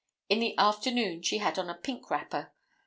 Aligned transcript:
In 0.29 0.39
the 0.39 0.57
afternoon 0.57 1.21
she 1.21 1.37
had 1.37 1.59
on 1.59 1.69
a 1.69 1.75
pink 1.75 2.09
wrapper. 2.09 2.51